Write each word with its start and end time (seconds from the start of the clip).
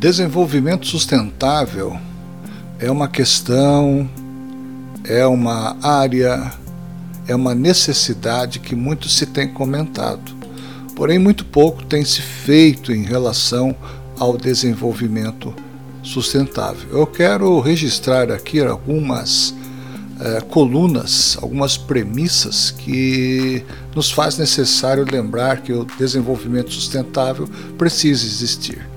Desenvolvimento 0.00 0.86
sustentável 0.86 1.94
é 2.78 2.90
uma 2.90 3.06
questão, 3.06 4.08
é 5.04 5.26
uma 5.26 5.76
área, 5.82 6.50
é 7.28 7.34
uma 7.34 7.54
necessidade 7.54 8.60
que 8.60 8.74
muito 8.74 9.10
se 9.10 9.26
tem 9.26 9.46
comentado. 9.52 10.34
Porém, 10.96 11.18
muito 11.18 11.44
pouco 11.44 11.84
tem 11.84 12.02
se 12.02 12.22
feito 12.22 12.92
em 12.92 13.02
relação 13.02 13.76
ao 14.18 14.38
desenvolvimento 14.38 15.54
sustentável. 16.02 16.88
Eu 16.98 17.06
quero 17.06 17.60
registrar 17.60 18.30
aqui 18.30 18.58
algumas 18.58 19.54
eh, 20.18 20.40
colunas, 20.48 21.36
algumas 21.42 21.76
premissas 21.76 22.70
que 22.70 23.62
nos 23.94 24.10
faz 24.10 24.38
necessário 24.38 25.04
lembrar 25.04 25.60
que 25.60 25.74
o 25.74 25.84
desenvolvimento 25.98 26.72
sustentável 26.72 27.46
precisa 27.76 28.24
existir. 28.24 28.89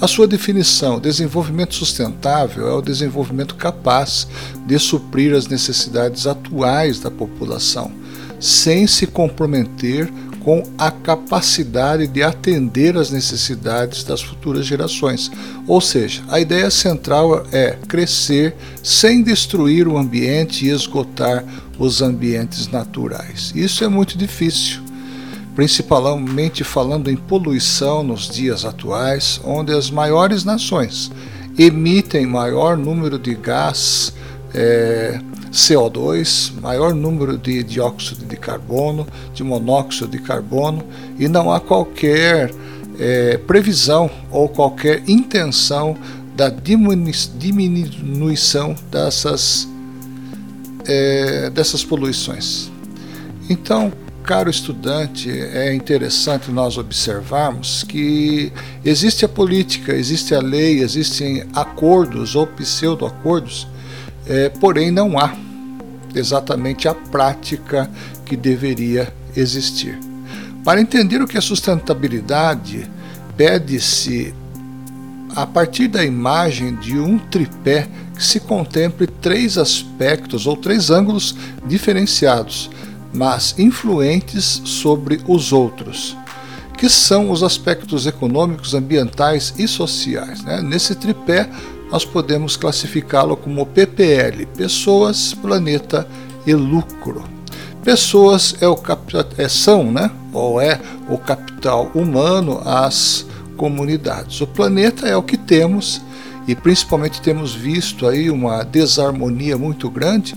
A 0.00 0.06
sua 0.06 0.28
definição, 0.28 1.00
desenvolvimento 1.00 1.74
sustentável, 1.74 2.68
é 2.68 2.72
o 2.72 2.80
desenvolvimento 2.80 3.56
capaz 3.56 4.28
de 4.64 4.78
suprir 4.78 5.34
as 5.34 5.48
necessidades 5.48 6.24
atuais 6.24 7.00
da 7.00 7.10
população, 7.10 7.90
sem 8.38 8.86
se 8.86 9.08
comprometer 9.08 10.08
com 10.44 10.62
a 10.78 10.92
capacidade 10.92 12.06
de 12.06 12.22
atender 12.22 12.96
às 12.96 13.10
necessidades 13.10 14.04
das 14.04 14.22
futuras 14.22 14.64
gerações. 14.64 15.32
Ou 15.66 15.80
seja, 15.80 16.22
a 16.28 16.38
ideia 16.38 16.70
central 16.70 17.44
é 17.50 17.76
crescer 17.88 18.54
sem 18.84 19.20
destruir 19.20 19.88
o 19.88 19.98
ambiente 19.98 20.64
e 20.64 20.70
esgotar 20.70 21.44
os 21.76 22.00
ambientes 22.00 22.68
naturais. 22.68 23.52
Isso 23.52 23.82
é 23.82 23.88
muito 23.88 24.16
difícil 24.16 24.87
principalmente 25.58 26.62
falando 26.62 27.10
em 27.10 27.16
poluição 27.16 28.04
nos 28.04 28.28
dias 28.28 28.64
atuais, 28.64 29.40
onde 29.42 29.72
as 29.72 29.90
maiores 29.90 30.44
nações 30.44 31.10
emitem 31.58 32.26
maior 32.26 32.76
número 32.76 33.18
de 33.18 33.34
gás 33.34 34.14
é, 34.54 35.20
CO2, 35.50 36.52
maior 36.60 36.94
número 36.94 37.36
de 37.36 37.64
dióxido 37.64 38.24
de 38.24 38.36
carbono, 38.36 39.04
de 39.34 39.42
monóxido 39.42 40.06
de 40.06 40.20
carbono, 40.20 40.84
e 41.18 41.26
não 41.26 41.50
há 41.50 41.58
qualquer 41.58 42.54
é, 42.96 43.36
previsão 43.38 44.08
ou 44.30 44.48
qualquer 44.48 45.02
intenção 45.10 45.96
da 46.36 46.50
diminuição 46.50 48.76
dessas, 48.92 49.68
é, 50.86 51.50
dessas 51.50 51.82
poluições. 51.82 52.70
Então, 53.50 53.92
caro 54.28 54.50
estudante, 54.50 55.30
é 55.30 55.74
interessante 55.74 56.50
nós 56.50 56.76
observarmos 56.76 57.82
que 57.82 58.52
existe 58.84 59.24
a 59.24 59.28
política, 59.28 59.94
existe 59.94 60.34
a 60.34 60.38
lei, 60.38 60.82
existem 60.82 61.44
acordos 61.54 62.36
ou 62.36 62.46
pseudo-acordos, 62.46 63.66
é, 64.26 64.50
porém 64.50 64.90
não 64.90 65.18
há 65.18 65.34
exatamente 66.14 66.86
a 66.86 66.92
prática 66.92 67.90
que 68.26 68.36
deveria 68.36 69.10
existir. 69.34 69.98
Para 70.62 70.78
entender 70.78 71.22
o 71.22 71.26
que 71.26 71.38
é 71.38 71.40
sustentabilidade, 71.40 72.86
pede-se, 73.34 74.34
a 75.34 75.46
partir 75.46 75.88
da 75.88 76.04
imagem 76.04 76.76
de 76.76 76.98
um 76.98 77.18
tripé, 77.18 77.88
que 78.14 78.22
se 78.22 78.40
contemple 78.40 79.06
três 79.06 79.56
aspectos 79.56 80.46
ou 80.46 80.54
três 80.54 80.90
ângulos 80.90 81.34
diferenciados 81.66 82.68
mas 83.12 83.54
influentes 83.58 84.62
sobre 84.64 85.20
os 85.26 85.52
outros, 85.52 86.16
que 86.76 86.88
são 86.88 87.30
os 87.30 87.42
aspectos 87.42 88.06
econômicos, 88.06 88.74
ambientais 88.74 89.54
e 89.58 89.66
sociais. 89.66 90.42
Né? 90.42 90.60
Nesse 90.62 90.94
tripé, 90.94 91.48
nós 91.90 92.04
podemos 92.04 92.56
classificá-lo 92.56 93.36
como 93.36 93.66
PPL: 93.66 94.46
pessoas, 94.46 95.34
planeta 95.34 96.06
e 96.46 96.54
lucro. 96.54 97.24
Pessoas 97.82 98.54
é 98.60 98.68
o 98.68 98.78
é, 99.38 99.48
são, 99.48 99.90
né? 99.90 100.10
ou 100.32 100.60
é 100.60 100.78
o 101.08 101.16
capital 101.16 101.90
humano, 101.94 102.60
as 102.64 103.24
comunidades. 103.56 104.40
O 104.40 104.46
planeta 104.46 105.06
é 105.06 105.16
o 105.16 105.22
que 105.22 105.36
temos 105.36 106.00
e 106.46 106.54
principalmente 106.54 107.20
temos 107.20 107.54
visto 107.54 108.06
aí 108.06 108.30
uma 108.30 108.62
desarmonia 108.62 109.58
muito 109.58 109.90
grande 109.90 110.34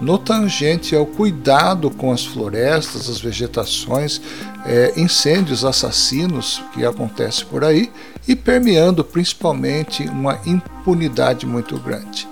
no 0.00 0.18
tangente 0.18 0.94
ao 0.94 1.06
cuidado 1.06 1.90
com 1.90 2.12
as 2.12 2.24
florestas, 2.24 3.08
as 3.08 3.20
vegetações, 3.20 4.20
é, 4.64 4.92
incêndios 4.96 5.64
assassinos 5.64 6.62
que 6.72 6.84
acontecem 6.84 7.46
por 7.46 7.64
aí 7.64 7.90
e 8.26 8.34
permeando 8.34 9.04
principalmente 9.04 10.02
uma 10.04 10.40
impunidade 10.44 11.46
muito 11.46 11.78
grande. 11.78 12.28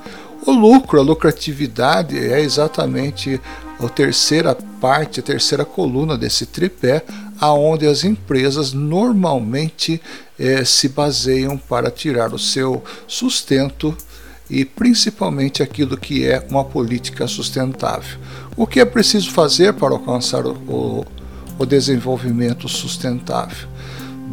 O 0.47 0.53
lucro, 0.53 1.01
a 1.01 1.03
lucratividade 1.03 2.19
é 2.19 2.41
exatamente 2.41 3.41
a 3.81 3.89
terceira 3.89 4.55
parte, 4.81 5.21
a 5.21 5.23
terceira 5.23 5.65
coluna 5.65 6.19
desse 6.19 6.45
tripé, 6.45 7.03
aonde 7.41 7.87
as 7.87 8.05
empresas 8.05 8.73
normalmente 8.73 10.01
é, 10.39 10.65
se 10.65 10.89
baseiam 10.89 11.57
para 11.57 11.91
tirar 11.91 12.35
o 12.35 12.39
seu 12.39 12.83
sustento 13.07 13.97
e 14.49 14.65
principalmente 14.65 15.63
aquilo 15.63 15.97
que 15.97 16.25
é 16.25 16.45
uma 16.51 16.65
política 16.65 17.27
sustentável. 17.27 18.19
O 18.57 18.67
que 18.67 18.81
é 18.81 18.85
preciso 18.85 19.31
fazer 19.31 19.73
para 19.75 19.95
alcançar 19.95 20.47
o, 20.47 21.05
o, 21.59 21.67
desenvolvimento 21.67 22.69
sustentável? 22.69 23.69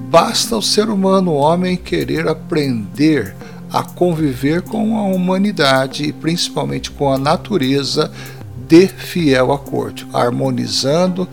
Basta 0.09 0.57
o 0.57 0.61
ser 0.61 0.89
humano, 0.89 1.31
o 1.31 1.35
homem, 1.35 1.77
querer 1.77 2.27
aprender 2.27 3.35
a 3.71 3.83
conviver 3.83 4.61
com 4.61 4.97
a 4.97 5.03
humanidade 5.03 6.03
e 6.03 6.11
principalmente 6.11 6.91
com 6.91 7.11
a 7.11 7.17
natureza 7.17 8.11
de 8.67 8.87
fiel 8.87 9.53
acordo, 9.53 10.05
harmonizando, 10.13 11.27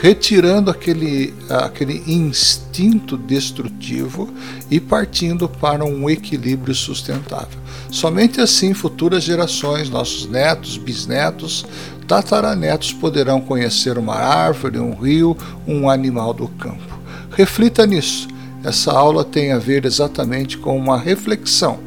retirando 0.00 0.70
aquele, 0.70 1.34
aquele 1.48 2.02
instinto 2.06 3.16
destrutivo 3.16 4.28
e 4.70 4.80
partindo 4.80 5.48
para 5.48 5.84
um 5.84 6.08
equilíbrio 6.10 6.74
sustentável. 6.74 7.58
Somente 7.90 8.40
assim 8.40 8.74
futuras 8.74 9.22
gerações, 9.22 9.88
nossos 9.88 10.28
netos, 10.28 10.76
bisnetos, 10.76 11.64
tataranetos 12.06 12.92
poderão 12.92 13.40
conhecer 13.40 13.96
uma 13.98 14.16
árvore, 14.16 14.78
um 14.78 14.94
rio, 14.94 15.36
um 15.66 15.88
animal 15.88 16.34
do 16.34 16.48
campo. 16.48 16.98
Reflita 17.30 17.86
nisso. 17.86 18.28
Essa 18.62 18.92
aula 18.92 19.24
tem 19.24 19.52
a 19.52 19.58
ver 19.58 19.84
exatamente 19.84 20.56
com 20.56 20.76
uma 20.76 20.98
reflexão. 20.98 21.78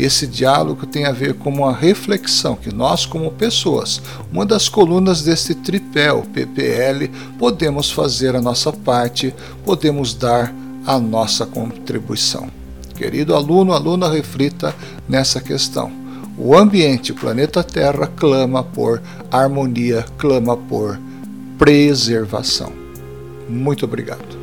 Esse 0.00 0.26
diálogo 0.26 0.86
tem 0.86 1.04
a 1.04 1.12
ver 1.12 1.34
com 1.34 1.50
uma 1.50 1.74
reflexão 1.74 2.56
que 2.56 2.74
nós, 2.74 3.04
como 3.04 3.30
pessoas, 3.32 4.00
uma 4.32 4.46
das 4.46 4.66
colunas 4.66 5.22
deste 5.22 5.54
tripé, 5.54 6.10
o 6.10 6.22
PPL, 6.22 7.10
podemos 7.38 7.90
fazer 7.90 8.34
a 8.34 8.40
nossa 8.40 8.72
parte, 8.72 9.34
podemos 9.62 10.14
dar 10.14 10.54
a 10.86 10.98
nossa 10.98 11.44
contribuição. 11.44 12.48
Querido 12.96 13.34
aluno, 13.34 13.74
aluna, 13.74 14.08
reflita 14.08 14.74
nessa 15.06 15.38
questão. 15.38 15.92
O 16.38 16.56
ambiente, 16.56 17.12
o 17.12 17.14
planeta 17.14 17.62
Terra, 17.62 18.06
clama 18.06 18.62
por 18.62 19.02
harmonia, 19.30 20.06
clama 20.16 20.56
por 20.56 20.98
preservação. 21.58 22.72
Muito 23.46 23.84
obrigado. 23.84 24.39